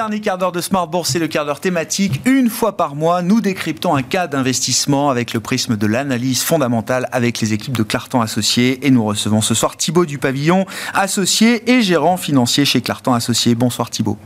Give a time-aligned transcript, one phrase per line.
[0.00, 2.22] dernier quart d'heure de Smart Bourse, c'est le quart d'heure thématique.
[2.24, 7.06] Une fois par mois, nous décryptons un cas d'investissement avec le prisme de l'analyse fondamentale
[7.12, 8.86] avec les équipes de Clartan Associés.
[8.86, 10.64] Et nous recevons ce soir Thibaut du Pavillon,
[10.94, 13.54] associé et gérant financier chez Clartan Associés.
[13.54, 14.16] Bonsoir Thibaut.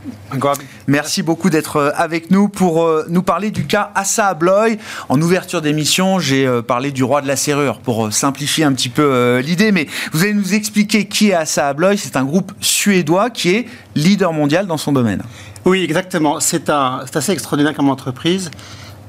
[0.87, 4.77] Merci beaucoup d'être euh, avec nous pour euh, nous parler du cas Assa Abloy.
[5.09, 8.87] En ouverture d'émission, j'ai euh, parlé du roi de la serrure pour simplifier un petit
[8.87, 11.97] peu l'idée, mais vous allez nous expliquer qui est Assa Abloy.
[11.97, 15.21] C'est un groupe suédois qui est leader mondial dans son domaine.
[15.65, 16.39] Oui, exactement.
[16.39, 18.51] C'est assez extraordinaire comme entreprise.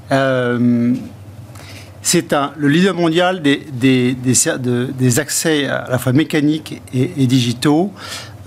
[0.08, 0.16] c'est
[2.56, 7.92] le leader mondial des, des, accès à la fois mécaniques et, et digitaux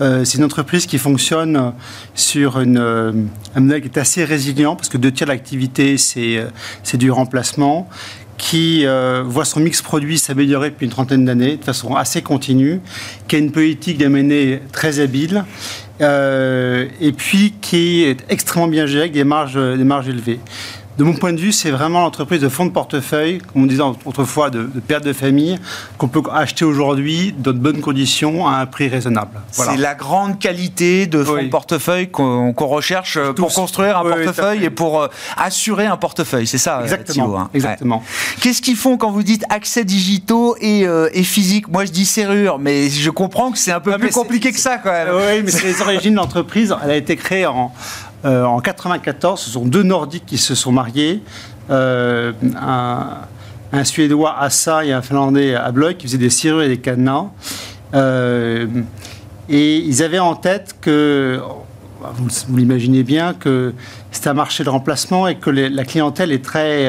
[0.00, 1.72] euh, c'est une entreprise qui fonctionne
[2.14, 3.12] sur une, euh,
[3.54, 6.46] un modèle qui est assez résilient, parce que deux tiers de l'activité, c'est euh,
[6.94, 7.88] du remplacement
[8.40, 8.86] qui
[9.24, 12.80] voit son mix produit s'améliorer depuis une trentaine d'années de façon assez continue,
[13.28, 15.44] qui a une politique d'amener très habile,
[16.00, 20.40] et puis qui est extrêmement bien gérée avec des marges, des marges élevées
[20.98, 23.82] de mon point de vue, c'est vraiment l'entreprise de fonds de portefeuille, comme on disait
[24.04, 25.58] autrefois, de, de perte de famille,
[25.98, 29.40] qu'on peut acheter aujourd'hui dans de bonnes conditions à un prix raisonnable.
[29.50, 34.64] C'est la grande qualité de fonds de portefeuille qu'on recherche euh, pour construire un portefeuille
[34.64, 36.46] et pour euh, assurer un portefeuille.
[36.46, 37.40] C'est ça, euh, Exactement.
[37.40, 37.50] Hein.
[37.54, 38.02] Exactement.
[38.40, 41.68] Qu'est-ce qu'ils font quand vous dites accès digitaux et, et, physique?
[41.68, 44.78] Moi, je dis serrure, mais je comprends que c'est un peu plus compliqué que ça
[44.78, 45.08] quand même.
[45.14, 46.74] Oui, mais c'est les origines de l'entreprise.
[46.82, 47.72] Elle a été créée en
[48.24, 51.22] euh, en 94, ce sont deux Nordiques qui se sont mariés.
[51.70, 52.32] Euh,
[53.72, 57.26] un, Suédois, Assa, et un Finlandais, Abloy, qui faisaient des serrures et des cadenas.
[57.94, 58.66] Euh,
[59.48, 61.40] et ils avaient en tête que,
[62.00, 63.72] vous, l'imaginez bien, que
[64.10, 66.88] c'est un marché de remplacement et que la clientèle est très,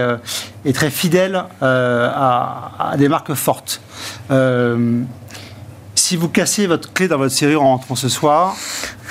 [0.65, 3.81] est très fidèle à, à, des marques fortes
[6.01, 8.55] si vous cassez votre clé dans votre serrure en rentrant ce soir,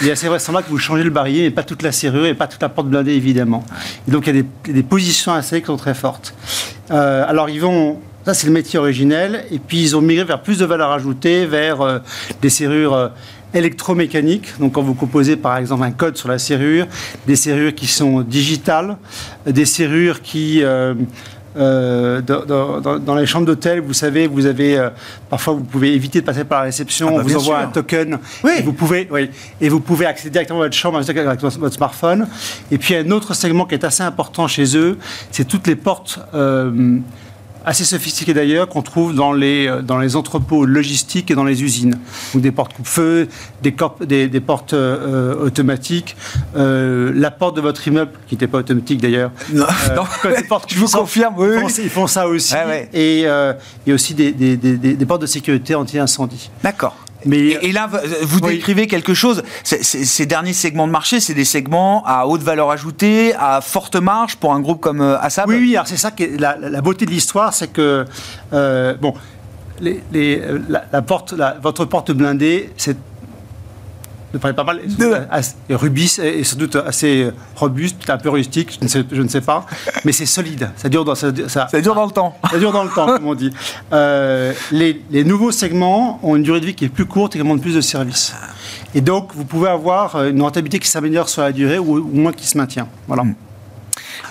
[0.00, 2.34] il est assez vraisemblable que vous changez le barillet, mais pas toute la serrure et
[2.34, 3.64] pas toute la porte blindée, évidemment.
[4.09, 4.42] Et donc, il y a
[4.72, 6.34] des, positions assez qui sont très fortes.
[6.91, 8.00] Euh, alors, ils vont.
[8.26, 9.47] Ça, c'est le métier originel.
[9.50, 11.98] Et puis, ils ont migré vers plus de valeur ajoutée, vers euh,
[12.42, 12.94] des serrures.
[12.94, 13.09] Euh,
[13.53, 14.59] électromécaniques.
[14.60, 16.87] Donc quand vous composez par exemple un code sur la serrure,
[17.26, 18.97] des serrures qui sont digitales,
[19.44, 20.94] des serrures qui euh,
[21.56, 24.91] dans, les chambres d'hôtel, vous savez, vous avez euh,
[25.28, 27.66] parfois vous pouvez éviter de passer par la réception, ah bah, on vous envoie un
[27.66, 28.19] token
[28.56, 29.31] et vous pouvez oui,
[29.61, 32.28] et vous pouvez accéder directement à votre chambre avec votre smartphone.
[32.71, 34.99] Et puis un autre segment qui est assez important chez eux,
[35.33, 36.99] c'est toutes les portes euh,
[37.65, 41.62] assez sophistiquées d'ailleurs, qu'on trouve dans les, euh, dans les entrepôts logistiques et dans les
[41.62, 41.98] usines.
[42.34, 43.28] Donc des portes coupe-feu,
[43.62, 43.75] des,
[44.06, 46.16] des, des, portes euh, automatiques,
[46.56, 49.31] euh, la porte de votre immeuble, qui n'était pas automatique d'ailleurs.
[49.53, 49.66] Non,
[50.69, 51.49] je vous confirme, oui,
[51.82, 52.54] ils, font, ça aussi.
[52.93, 53.26] Et,
[53.87, 56.50] et aussi des, des portes de sécurité anti-incendie.
[56.62, 56.97] D'accord.
[57.25, 57.88] Mais et, là,
[58.22, 59.42] vous décrivez quelque chose.
[59.62, 64.36] ces derniers segments de marché, c'est des segments à haute valeur ajoutée, à forte marge
[64.36, 65.48] pour un groupe comme euh, Assab.
[65.48, 65.76] Oui, oui.
[65.76, 68.04] Alors c'est ça qui est la, beauté de l'histoire, c'est que
[68.53, 69.14] euh, bon,
[69.81, 72.97] les, les, la, porte, votre porte blindée, c'est
[74.34, 74.80] ne paraît pas mal.
[75.70, 79.41] Rubis est sans doute assez robuste, un peu rustique, je ne sais, je ne sais
[79.41, 79.66] pas,
[80.04, 80.70] mais c'est solide.
[80.76, 82.36] Ça dure dans, ça, ça, dure dans le temps.
[82.50, 83.52] Ça dure dans le temps, comme on dit.
[83.92, 87.38] Euh, les, les, nouveaux segments ont une durée de vie qui est plus courte et
[87.38, 88.34] qui demandent plus de services.
[88.94, 92.32] Et donc, vous pouvez avoir une rentabilité qui s'améliore sur la durée ou, au moins
[92.32, 92.88] qui se maintient.
[93.06, 93.24] Voilà.
[93.24, 93.34] Hmm.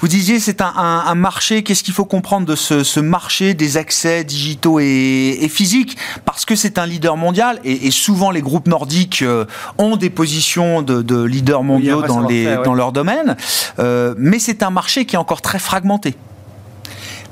[0.01, 4.79] Vous disiez c'est un, marché, qu'est-ce qu'il faut comprendre de ce, marché des accès digitaux
[4.79, 5.97] et, physiques?
[6.25, 9.45] Parce que c'est un leader mondial et, souvent les groupes nordiques euh,
[9.77, 13.35] ont des positions de, leaders mondiaux dans, les, dans leur domaine,
[13.79, 16.15] euh, mais c'est un marché qui est encore très fragmenté.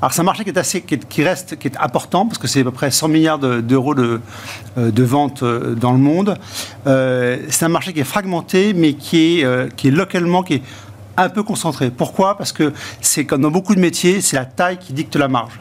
[0.00, 2.60] Alors c'est un marché qui est assez, qui, reste, qui est important parce que c'est
[2.60, 4.20] à peu près 100 milliards d'euros de,
[4.76, 6.36] euh, de, vente dans le monde.
[6.84, 10.62] c'est un marché qui est fragmenté, mais qui est, qui est localement, qui est
[11.18, 11.90] un peu concentré.
[11.90, 12.36] Pourquoi?
[12.36, 15.58] Parce que c'est comme dans beaucoup de métiers, c'est la taille qui dicte la marge.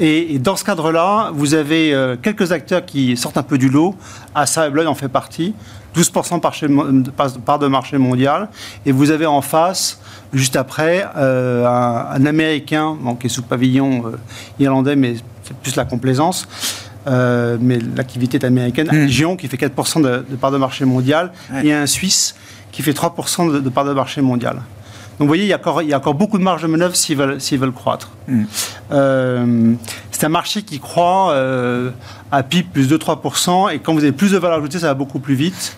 [0.00, 3.96] Et, dans ce cadre-là, vous avez euh, quelques acteurs qui sortent un peu du lot.
[4.34, 5.54] Assa et en fait partie.
[5.96, 8.48] 12% par, part de marché mondial.
[8.86, 10.00] Et vous avez en face,
[10.32, 14.16] juste après, euh, un, Américain, qui est sous pavillon euh,
[14.60, 16.46] irlandais, mais c'est plus la complaisance.
[17.06, 18.88] mais l'activité est américaine.
[18.92, 19.08] Un mmh.
[19.08, 21.32] Gion qui fait 4% de, part de marché mondial.
[21.64, 22.36] Et un Suisse
[22.70, 24.62] qui fait 3% de, de part de marché mondial.
[25.18, 26.68] Donc vous voyez, il y a encore, il y a encore beaucoup de marge de
[26.68, 28.10] manœuvre s'ils veulent, s'ils veulent croître.
[28.28, 28.44] Mm.
[28.92, 29.74] Euh,
[30.12, 31.90] c'est un marché qui croît euh,
[32.30, 34.94] à PIB plus de 3%, et quand vous avez plus de valeur ajoutée, ça va
[34.94, 35.76] beaucoup plus vite.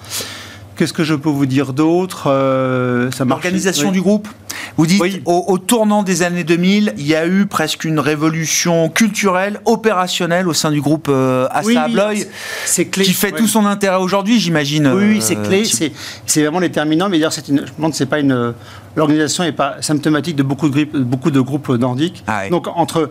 [0.76, 2.25] Qu'est-ce que je peux vous dire d'autre?
[2.26, 4.28] Euh, L'organisation du groupe?
[4.76, 9.61] Vous dites, au, tournant des années 2000, il y a eu presque une révolution culturelle,
[9.64, 12.26] opérationnelle au sein du groupe euh, Assa Abloy,
[12.93, 14.88] qui fait tout son intérêt aujourd'hui, j'imagine.
[14.88, 15.64] Oui, c'est clé,
[16.26, 18.55] c'est vraiment déterminant, mais d'ailleurs, je me demande c'est pas une...
[18.96, 22.25] L'organisation n'est pas symptomatique de beaucoup de, beaucoup de groupes nordiques.
[22.26, 23.08] Ah Donc, entre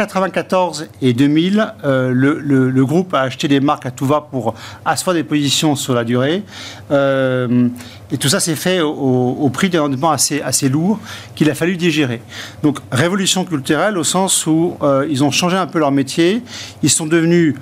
[0.00, 4.54] 1994 et 2000, euh, le, groupe a acheté des marques à tout va pour
[4.86, 6.42] asseoir des positions sur la durée.
[6.90, 7.68] Euh,
[8.10, 10.98] et tout ça s'est fait au, prix d'un rendement assez, assez lourd
[11.34, 12.22] qu'il a fallu digérer.
[12.62, 16.42] Donc révolution culturelle au sens où euh, ils ont changé un peu leur métier.
[16.82, 17.56] Ils sont devenus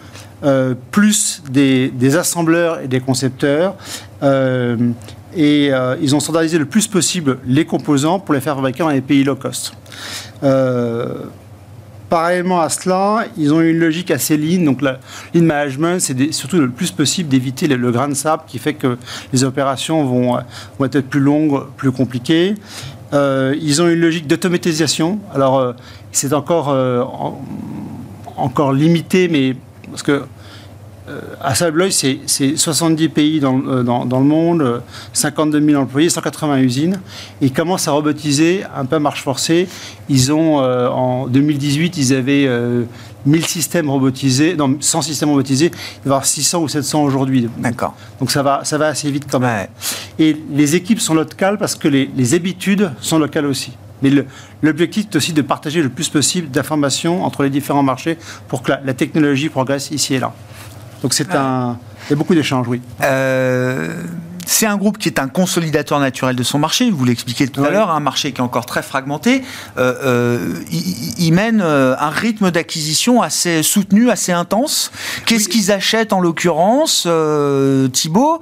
[0.93, 3.75] plus des, des, assembleurs et des concepteurs.
[5.37, 9.01] et ils ont standardisé le plus possible les composants pour les faire fabriquer dans les
[9.01, 9.73] pays low cost.
[12.09, 14.65] Parallèlement à cela, ils ont une logique assez lean.
[14.65, 14.99] Donc, la
[15.35, 18.97] lean management, c'est surtout le plus possible d'éviter le, grain de sable qui fait que
[19.33, 20.39] les opérations vont,
[20.79, 22.55] vont être plus longues, plus compliquées.
[23.13, 25.19] Euh, ils ont une logique d'automatisation.
[25.35, 25.73] Alors, euh,
[26.13, 27.03] c'est encore, euh,
[28.37, 29.57] encore limité, mais
[29.91, 30.25] parce que euh,
[31.41, 34.83] à Sabloy, c'est 70 pays euh, dans, dans, le monde,
[35.13, 37.01] 52 000 employés, 180 usines.
[37.41, 39.69] Ils commencent à robotiser un peu à marche forcée.
[40.09, 42.49] Ils ont, euh, en 2018, ils avaient
[43.27, 45.67] 1000 systèmes robotisés, non, 100 systèmes robotisés.
[45.67, 47.49] Il va y avoir 600 ou 700 aujourd'hui.
[47.59, 47.95] D'accord.
[48.21, 49.69] Donc ça va, ça va assez vite quand même.
[50.19, 53.73] Et les équipes sont locales parce que les, les habitudes sont locales aussi.
[54.03, 54.11] Mais
[54.63, 58.17] l'objectif est aussi de partager le plus possible d'informations entre les différents marchés
[58.47, 60.33] pour que la technologie progresse ici et là.
[61.03, 61.79] Donc c'est un.
[62.09, 62.81] Il y a beaucoup d'échanges, oui.
[63.03, 64.03] Euh,
[64.47, 67.71] c'est un groupe qui est un consolidateur naturel de son marché, vous l'expliquez tout à
[67.71, 69.43] l'heure, un marché qui est encore très fragmenté.
[69.77, 70.55] Euh, euh,
[71.19, 74.91] il, mène un rythme d'acquisition assez soutenu, assez intense.
[75.27, 77.07] Qu'est-ce qu'ils achètent en l'occurrence,
[77.93, 78.41] Thibault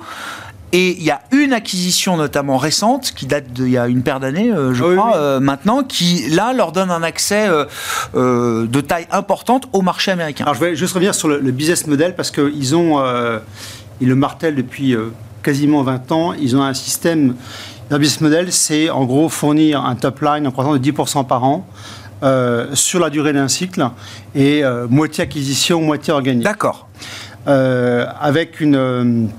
[0.77, 4.21] et il y a une acquisition notamment récente, qui date d'il y a une paire
[4.21, 9.07] d'années, euh, je crois, euh, maintenant, qui là leur donne un accès euh, de taille
[9.11, 10.45] importante au marché américain.
[10.45, 13.03] Alors je vais juste revenir sur le, business model parce qu'ils ont,
[14.03, 14.95] ils le martèlent depuis
[15.43, 17.37] quasiment 20 ans, ils ont un système,
[17.89, 21.43] leur business model, c'est en gros fournir un top line en croissance de 10% par
[21.45, 21.67] an.
[22.75, 23.89] sur la durée d'un cycle
[24.35, 26.45] et moitié acquisition, moitié organique.
[26.45, 26.87] D'accord.
[27.47, 29.31] avec une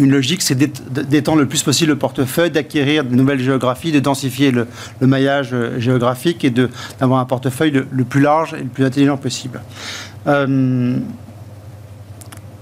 [0.00, 4.50] une logique, c'est d'étendre le plus possible le portefeuille, d'acquérir de nouvelles géographies, de densifier
[4.50, 4.66] le,
[5.00, 9.60] maillage euh, géographique et d'avoir un portefeuille le, plus large et le plus intelligent possible.
[10.26, 10.98] Euh,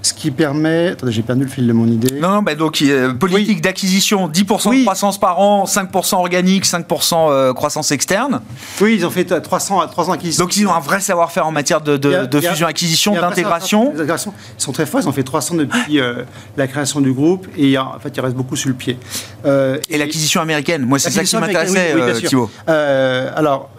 [0.02, 0.88] ce qui permet.
[0.88, 2.20] Attendez, j'ai perdu le fil de mon idée.
[2.20, 2.82] Non, non, bah donc
[3.18, 8.40] politique d'acquisition, 10% de croissance par an, 5% organique, 5% euh, croissance externe.
[8.80, 10.44] Oui, ils ont fait 300, 300 acquisitions.
[10.44, 13.92] Donc ils ont un vrai savoir-faire en matière de, de, fusion-acquisition, d'intégration.
[13.96, 16.22] Ils sont très forts, ils ont fait 300 depuis euh,
[16.56, 18.98] la création du groupe et en fait, il reste beaucoup sur le pied.
[19.44, 22.50] Euh, et, l'acquisition américaine, moi c'est ça qui m'intéressait, oui, Thibault.
[22.66, 23.70] alors,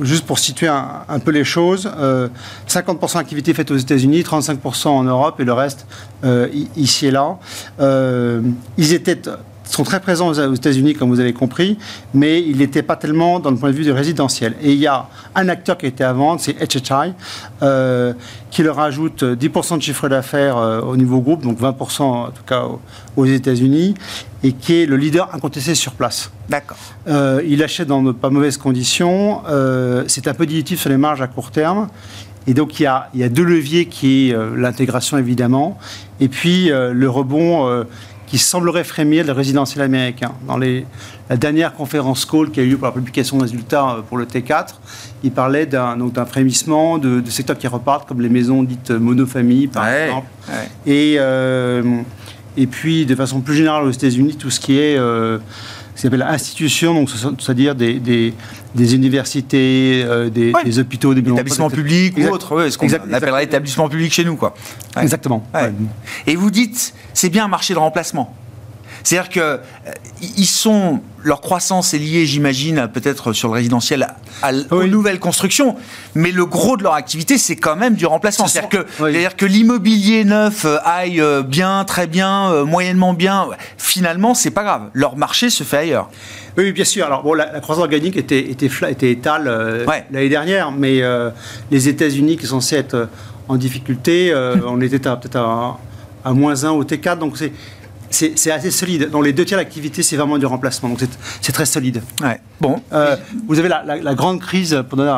[0.00, 1.90] juste pour situer un, un peu les choses,
[2.68, 5.86] 50% d'activité faite aux États-Unis, 35% en Europe et le reste
[6.24, 7.38] euh, ici et là.
[7.80, 8.40] Euh,
[8.78, 9.20] ils étaient
[9.64, 11.78] sont très présents aux États-Unis, comme vous avez compris,
[12.12, 14.56] mais ils n'étaient pas tellement dans le point de vue du résidentiel.
[14.60, 15.06] Et il y a
[15.36, 17.12] un acteur qui était à vendre, c'est HHI,
[17.62, 18.12] euh,
[18.50, 22.64] qui leur ajoute 10% de chiffre d'affaires au niveau groupe, donc 20% en tout cas
[23.16, 23.94] aux États-Unis,
[24.42, 26.32] et qui est le leader incontesté sur place.
[26.48, 26.78] D'accord.
[27.46, 29.42] il achète dans de pas mauvaises conditions.
[30.08, 31.86] c'est un peu dilutif sur les marges à court terme.
[32.46, 35.78] Et donc il y a, deux leviers qui est euh, l'intégration évidemment,
[36.20, 37.84] et puis euh, le rebond euh,
[38.26, 40.32] qui semblerait frémir le résidentiel américain.
[40.46, 40.86] Dans les,
[41.28, 44.24] la dernière conférence call qui a eu lieu pour la publication de résultats pour le
[44.24, 44.68] T4,
[45.22, 50.28] il parlait d'un frémissement de, secteurs qui repartent, comme les maisons dites monofamilles, par exemple.
[50.86, 51.18] Et,
[52.56, 54.96] et puis, de façon plus générale aux États-Unis, tout ce qui est
[56.00, 62.22] qui s'appelle institution, donc c'est-à-dire des, des, universités, euh, des, hôpitaux, des établissements publics ou
[62.28, 64.54] autres, ce qu'on appellerait établissement public chez nous, quoi.
[64.98, 65.44] Exactement.
[66.26, 68.34] Et vous dites, c'est bien un marché de remplacement.
[69.02, 69.58] C'est-à-dire que euh,
[70.20, 74.08] ils sont leur croissance est liée, j'imagine, peut-être sur le résidentiel
[74.42, 75.76] à, aux nouvelles constructions,
[76.14, 78.46] mais le gros de leur activité, c'est quand même du remplacement.
[78.46, 84.50] C'est-à-dire que, que l'immobilier neuf euh, aille euh, bien, très bien, moyennement bien, finalement, c'est
[84.50, 84.88] pas grave.
[84.94, 86.08] Leur marché se fait ailleurs.
[86.56, 87.04] Oui, bien sûr.
[87.04, 91.02] Alors, bon, la, croissance organique était, était, était étale l'année dernière, mais
[91.70, 93.08] les États-Unis, qui sont censés être
[93.48, 94.34] en difficulté,
[94.66, 95.78] on était peut-être à,
[96.24, 97.52] à, moins 1 au T4, donc c'est
[98.10, 99.08] c'est assez solide.
[99.10, 100.88] Dans les deux tiers d'activité, c'est vraiment du remplacement.
[100.90, 101.00] Donc
[101.40, 102.02] c'est très solide.
[102.22, 102.40] Ouais.
[102.60, 102.82] Bon.
[102.92, 103.16] Euh,
[103.48, 105.14] vous avez la, grande crise, pour donner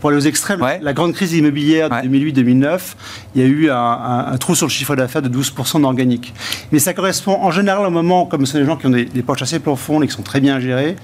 [0.00, 0.78] pour aller aux extrêmes, Ouais.
[0.82, 2.02] la grande crise immobilière de Ouais.
[2.08, 2.96] 2008-2009,
[3.34, 6.32] il y a eu un, un- un trou sur le chiffre d'affaires de 12% d'organique.
[6.72, 9.04] Mais ça correspond en général au moment, comme ce sont des gens qui ont des,
[9.04, 10.96] des poches assez profondes et qui sont très bien gérés,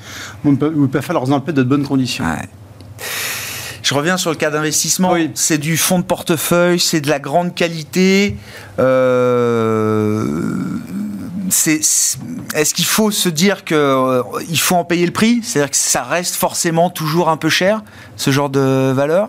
[0.47, 2.25] où ils peuvent, où ils peuvent faire leurs emplois de bonnes conditions.
[3.83, 5.13] Je reviens sur le cas d'investissement.
[5.13, 5.31] Oui.
[5.35, 8.37] C'est du fonds de portefeuille, c'est de la grande qualité.
[8.79, 10.45] Euh,
[11.49, 13.77] Est-ce qu'il faut se dire qu'il
[14.61, 15.41] faut en payer le prix?
[15.43, 17.83] C'est-à-dire que ça reste forcément toujours un peu cher,
[18.17, 19.29] ce genre de valeur?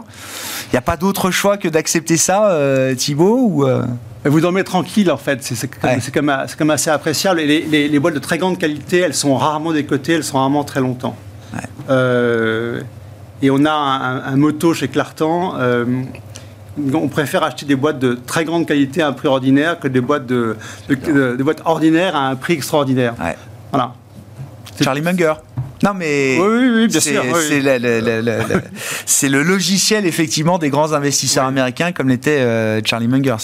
[0.67, 3.83] Il n'y a pas d'autre choix que d'accepter ça, euh, Thibaut ou, euh,
[4.25, 5.41] Vous dormez tranquille, en fait.
[5.43, 5.99] C'est comme, Ouais.
[6.13, 7.39] comme, comme assez appréciable.
[7.39, 10.37] Et les, les- les boîtes de très grande qualité, elles sont rarement décotées, elles sont
[10.37, 11.15] rarement très longtemps.
[11.53, 11.61] Ouais.
[11.89, 12.81] Euh,
[13.41, 15.53] et on a un, un motto chez Clartan.
[16.93, 20.01] On préfère acheter des boîtes de très grande qualité à un prix ordinaire que des
[20.01, 20.55] boîtes, de,
[20.89, 23.13] de- de- des boîtes ordinaires à un prix extraordinaire.
[23.19, 23.35] ouais.
[23.71, 23.93] Voilà.
[24.81, 25.33] Charlie Munger
[25.83, 26.37] Non, mais.
[26.39, 27.61] Oui, oui, oui, bien c'est- sûr, oui.
[29.05, 33.35] C'est le, logiciel, effectivement, des grands investisseurs américains, comme l'était euh, Charlie Munger.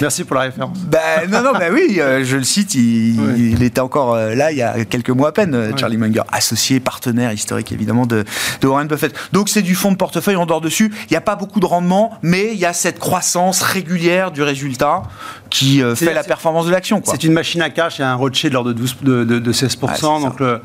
[0.00, 0.78] Merci pour la référence.
[0.78, 4.58] Bah, non, non, bah oui, euh, je le cite, il, était encore euh, là il
[4.58, 5.72] y a quelques mois à peine.
[5.76, 8.24] Charlie Munger, associé, partenaire historique évidemment de,
[8.60, 9.14] de Warren Buffett.
[9.32, 10.92] Donc c'est du fonds de portefeuille, on dort dessus.
[11.10, 14.42] Il n'y a pas beaucoup de rendement, mais il y a cette croissance régulière du
[14.42, 15.02] résultat
[15.50, 17.00] qui euh, fait la performance de l'action.
[17.04, 19.52] C'est une machine à cash et un rocher de l'ordre de, 12 de, de- de
[19.52, 19.62] 16%.
[19.82, 20.06] Ouais, c'est ça.
[20.20, 20.58] donc, euh,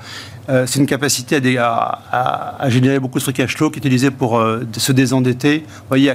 [0.67, 3.77] c'est une capacité à, dé- à- à- à générer beaucoup de free cash flow qui
[3.77, 5.59] est utilisé pour euh, se désendetter.
[5.67, 6.11] Vous voyez,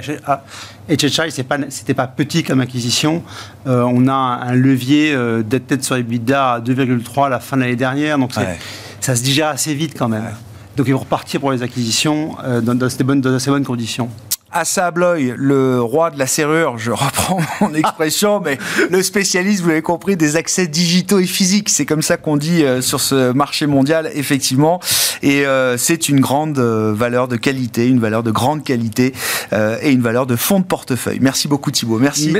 [0.89, 3.23] HHI, c'est pas, c'était pas petit comme acquisition.
[3.65, 7.75] On a un, levier dette tête sur EBITDA à 2,3 à la fin de l'année
[7.75, 8.17] dernière.
[8.19, 8.57] Donc, Ouais.
[8.99, 10.29] ça se digère assez vite quand même.
[10.77, 14.09] Donc, ils vont repartir pour les acquisitions dans, dans ces bonnes, dans ces bonnes conditions.
[14.51, 18.57] Assa Abloy, le roi de la serrure, je reprends mon expression, mais
[18.89, 21.69] le spécialiste, vous l'avez compris, des accès digitaux et physiques.
[21.69, 24.79] C'est comme ça qu'on dit euh, sur ce marché mondial, effectivement.
[25.21, 29.13] Et euh, c'est une grande euh, valeur de qualité, une valeur de grande qualité
[29.53, 31.19] euh, et une valeur de fonds de portefeuille.
[31.21, 31.99] Merci beaucoup Thibaut.
[31.99, 32.33] Merci.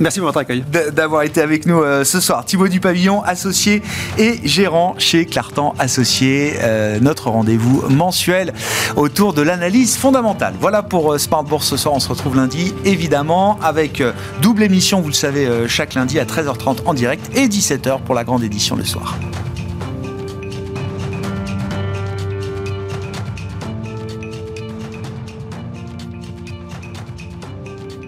[0.00, 0.64] Merci pour votre accueil.
[0.92, 2.44] D'avoir été avec nous euh, ce soir.
[2.44, 3.82] Thibaut Dupavillon, associé
[4.18, 8.52] et gérant chez Clartan Associé, euh, notre rendez-vous mensuel
[8.96, 10.54] autour de l'analyse fondamentale.
[10.60, 11.94] Voilà pour euh, Smart ce soir.
[11.94, 16.24] On se retrouve lundi, évidemment, avec euh, double émission, vous le savez, chaque lundi à
[16.24, 19.16] 13h30 en direct et 17h pour la grande édition le soir.